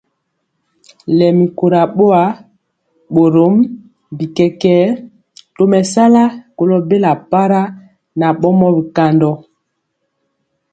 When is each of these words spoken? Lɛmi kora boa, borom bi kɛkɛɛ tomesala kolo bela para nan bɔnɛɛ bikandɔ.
Lɛmi 1.17 1.45
kora 1.57 1.81
boa, 1.97 2.23
borom 3.13 3.55
bi 4.17 4.25
kɛkɛɛ 4.35 4.87
tomesala 5.55 6.23
kolo 6.57 6.75
bela 6.89 7.11
para 7.29 7.61
nan 8.19 8.33
bɔnɛɛ 8.41 8.67
bikandɔ. 8.77 9.31